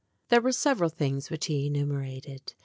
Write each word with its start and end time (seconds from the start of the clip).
There 0.29 0.41
were 0.41 0.51
several 0.51 0.89
things 0.89 1.29
which 1.29 1.45
he 1.45 1.67
enumerated. 1.67 2.55